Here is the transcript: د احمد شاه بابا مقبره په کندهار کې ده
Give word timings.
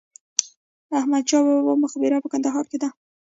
د 0.87 0.89
احمد 1.01 1.23
شاه 1.29 1.43
بابا 1.47 1.73
مقبره 1.83 2.17
په 2.21 2.29
کندهار 2.33 2.65
کې 2.71 2.77
ده 2.83 2.89